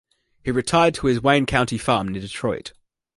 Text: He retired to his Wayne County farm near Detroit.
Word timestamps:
He 0.43 0.49
retired 0.49 0.95
to 0.95 1.05
his 1.05 1.21
Wayne 1.21 1.45
County 1.45 1.77
farm 1.77 2.07
near 2.07 2.21
Detroit. 2.23 2.73